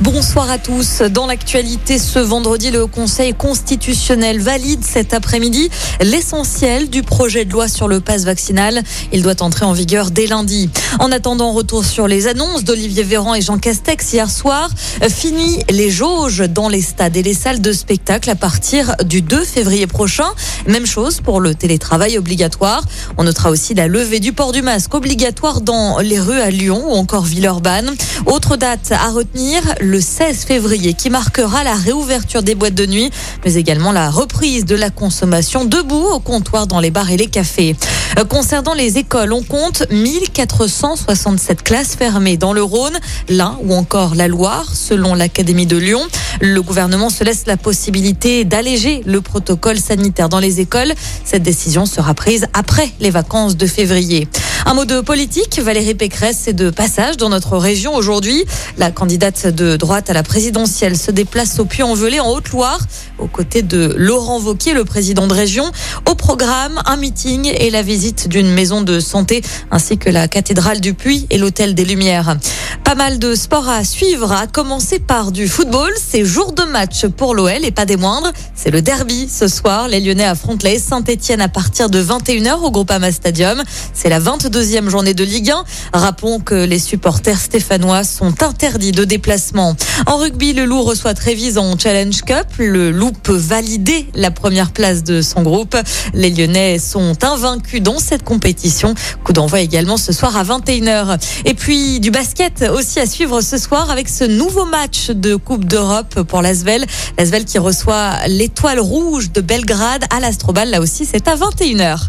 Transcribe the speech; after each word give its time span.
Bonsoir 0.00 0.48
à 0.48 0.58
tous. 0.58 1.02
Dans 1.02 1.26
l'actualité, 1.26 1.98
ce 1.98 2.20
vendredi, 2.20 2.70
le 2.70 2.86
Conseil 2.86 3.34
constitutionnel 3.34 4.38
valide 4.40 4.84
cet 4.84 5.12
après-midi 5.12 5.70
l'essentiel 6.00 6.88
du 6.88 7.02
projet 7.02 7.44
de 7.44 7.50
loi 7.50 7.66
sur 7.66 7.88
le 7.88 7.98
passe 7.98 8.22
vaccinal. 8.22 8.84
Il 9.12 9.22
doit 9.22 9.42
entrer 9.42 9.64
en 9.64 9.72
vigueur 9.72 10.12
dès 10.12 10.26
lundi. 10.26 10.70
En 11.00 11.10
attendant, 11.10 11.50
retour 11.50 11.84
sur 11.84 12.06
les 12.06 12.28
annonces 12.28 12.62
d'Olivier 12.62 13.02
Véran 13.02 13.34
et 13.34 13.40
Jean 13.40 13.58
Castex 13.58 14.12
hier 14.12 14.30
soir. 14.30 14.70
Fini 15.08 15.64
les 15.68 15.90
jauges 15.90 16.44
dans 16.48 16.68
les 16.68 16.80
stades 16.80 17.16
et 17.16 17.24
les 17.24 17.34
salles 17.34 17.60
de 17.60 17.72
spectacle 17.72 18.30
à 18.30 18.36
partir 18.36 18.94
du 19.04 19.20
2 19.20 19.44
février 19.44 19.88
prochain. 19.88 20.28
Même 20.68 20.86
chose 20.86 21.20
pour 21.20 21.40
le 21.40 21.56
télétravail 21.56 22.18
obligatoire. 22.18 22.84
On 23.16 23.24
notera 23.24 23.50
aussi 23.50 23.74
la 23.74 23.88
levée 23.88 24.20
du 24.20 24.32
port 24.32 24.52
du 24.52 24.62
masque 24.62 24.94
obligatoire 24.94 25.60
dans 25.60 25.98
les 25.98 26.20
rues 26.20 26.40
à 26.40 26.50
Lyon 26.50 26.84
ou 26.86 26.94
encore 26.94 27.24
Villeurbanne. 27.24 27.96
Autre 28.26 28.56
date 28.56 28.92
à 28.92 29.10
retenir, 29.10 29.60
16 29.96 30.44
février 30.44 30.92
qui 30.92 31.08
marquera 31.08 31.64
la 31.64 31.74
réouverture 31.74 32.42
des 32.42 32.54
boîtes 32.54 32.74
de 32.74 32.84
nuit, 32.84 33.10
mais 33.44 33.54
également 33.54 33.92
la 33.92 34.10
reprise 34.10 34.66
de 34.66 34.76
la 34.76 34.90
consommation 34.90 35.64
debout 35.64 36.06
au 36.12 36.20
comptoir 36.20 36.66
dans 36.66 36.80
les 36.80 36.90
bars 36.90 37.10
et 37.10 37.16
les 37.16 37.26
cafés. 37.26 37.74
Euh, 38.18 38.24
concernant 38.24 38.74
les 38.74 38.98
écoles, 38.98 39.32
on 39.32 39.42
compte 39.42 39.90
1467 39.90 41.62
classes 41.62 41.96
fermées 41.96 42.36
dans 42.36 42.52
le 42.52 42.62
Rhône, 42.62 42.98
l'Ain 43.28 43.58
ou 43.62 43.74
encore 43.74 44.14
la 44.14 44.28
Loire, 44.28 44.74
selon 44.74 45.14
l'Académie 45.14 45.66
de 45.66 45.76
Lyon. 45.76 46.06
Le 46.40 46.60
gouvernement 46.60 47.08
se 47.08 47.24
laisse 47.24 47.46
la 47.46 47.56
possibilité 47.56 48.44
d'alléger 48.44 49.02
le 49.06 49.20
protocole 49.20 49.78
sanitaire 49.78 50.28
dans 50.28 50.40
les 50.40 50.60
écoles. 50.60 50.92
Cette 51.24 51.42
décision 51.42 51.86
sera 51.86 52.14
prise 52.14 52.46
après 52.52 52.90
les 53.00 53.10
vacances 53.10 53.56
de 53.56 53.66
février. 53.66 54.28
Un 54.68 54.74
mot 54.74 54.84
de 54.84 55.00
politique, 55.00 55.58
Valérie 55.60 55.94
Pécresse 55.94 56.46
est 56.46 56.52
de 56.52 56.68
passage 56.68 57.16
dans 57.16 57.30
notre 57.30 57.56
région 57.56 57.94
aujourd'hui. 57.94 58.44
La 58.76 58.90
candidate 58.90 59.46
de 59.46 59.78
droite 59.78 60.10
à 60.10 60.12
la 60.12 60.22
présidentielle 60.22 60.98
se 60.98 61.10
déplace 61.10 61.58
au 61.58 61.64
Puy-en-Velay 61.64 62.20
en 62.20 62.28
Haute-Loire, 62.28 62.78
aux 63.18 63.28
côtés 63.28 63.62
de 63.62 63.94
Laurent 63.96 64.38
Vauquier, 64.38 64.74
le 64.74 64.84
président 64.84 65.26
de 65.26 65.32
région. 65.32 65.72
Au 66.06 66.14
programme, 66.14 66.82
un 66.84 66.98
meeting 66.98 67.50
et 67.50 67.70
la 67.70 67.80
visite 67.80 68.28
d'une 68.28 68.50
maison 68.50 68.82
de 68.82 69.00
santé, 69.00 69.40
ainsi 69.70 69.96
que 69.96 70.10
la 70.10 70.28
cathédrale 70.28 70.82
du 70.82 70.92
Puy 70.92 71.26
et 71.30 71.38
l'hôtel 71.38 71.74
des 71.74 71.86
Lumières. 71.86 72.36
Pas 72.84 72.94
mal 72.94 73.18
de 73.18 73.34
sports 73.34 73.68
à 73.70 73.84
suivre, 73.84 74.32
à 74.32 74.46
commencer 74.46 74.98
par 74.98 75.32
du 75.32 75.48
football. 75.48 75.92
C'est 75.96 76.26
jour 76.26 76.52
de 76.52 76.64
match 76.64 77.06
pour 77.06 77.34
l'OL 77.34 77.64
et 77.64 77.70
pas 77.70 77.86
des 77.86 77.96
moindres. 77.96 78.32
C'est 78.54 78.70
le 78.70 78.82
derby 78.82 79.28
ce 79.30 79.48
soir. 79.48 79.88
Les 79.88 80.00
Lyonnais 80.00 80.24
affrontent 80.24 80.66
les 80.66 80.78
Saint-Etienne 80.78 81.40
à 81.40 81.48
partir 81.48 81.88
de 81.88 82.02
21h 82.02 82.60
au 82.62 82.70
Groupama 82.70 83.12
Stadium. 83.12 83.62
C'est 83.94 84.10
la 84.10 84.18
22e 84.58 84.88
journée 84.88 85.14
de 85.14 85.22
Ligue 85.22 85.50
1. 85.50 85.64
Rappelons 85.92 86.40
que 86.40 86.54
les 86.54 86.80
supporters 86.80 87.38
stéphanois 87.38 88.02
sont 88.02 88.42
interdits 88.42 88.90
de 88.90 89.04
déplacement. 89.04 89.76
En 90.06 90.16
rugby, 90.16 90.52
le 90.52 90.64
Loup 90.64 90.82
reçoit 90.82 91.14
Trévise 91.14 91.58
en 91.58 91.78
Challenge 91.78 92.20
Cup. 92.22 92.46
Le 92.58 92.90
Loup 92.90 93.12
peut 93.22 93.36
valider 93.36 94.08
la 94.14 94.32
première 94.32 94.72
place 94.72 95.04
de 95.04 95.22
son 95.22 95.42
groupe. 95.42 95.76
Les 96.12 96.30
Lyonnais 96.30 96.80
sont 96.80 97.12
invaincus 97.22 97.82
dans 97.82 98.00
cette 98.00 98.24
compétition. 98.24 98.94
Coup 99.22 99.32
d'envoi 99.32 99.60
également 99.60 99.96
ce 99.96 100.12
soir 100.12 100.36
à 100.36 100.42
21h. 100.42 101.20
Et 101.44 101.54
puis 101.54 102.00
du 102.00 102.10
basket 102.10 102.64
aussi 102.74 102.98
à 102.98 103.06
suivre 103.06 103.40
ce 103.40 103.58
soir 103.58 103.90
avec 103.90 104.08
ce 104.08 104.24
nouveau 104.24 104.64
match 104.64 105.10
de 105.10 105.36
Coupe 105.36 105.66
d'Europe 105.66 106.22
pour 106.22 106.42
l'Asvel. 106.42 106.84
L'Asvel 107.16 107.44
qui 107.44 107.58
reçoit 107.58 108.26
l'étoile 108.26 108.80
rouge 108.80 109.30
de 109.30 109.40
Belgrade 109.40 110.04
à 110.10 110.18
l'Astrobal. 110.18 110.68
Là 110.70 110.80
aussi, 110.80 111.04
c'est 111.04 111.28
à 111.28 111.36
21h. 111.36 112.08